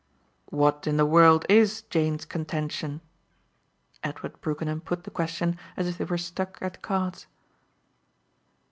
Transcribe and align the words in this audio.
"What 0.49 0.87
in 0.87 0.97
the 0.97 1.05
world 1.05 1.45
IS 1.47 1.83
Jane's 1.91 2.25
contention?" 2.25 3.01
Edward 4.03 4.41
Brookenham 4.41 4.81
put 4.81 5.03
the 5.03 5.11
question 5.11 5.59
as 5.77 5.85
if 5.87 5.99
they 5.99 6.05
were 6.05 6.17
"stuck" 6.17 6.57
at 6.59 6.81
cards. 6.81 7.27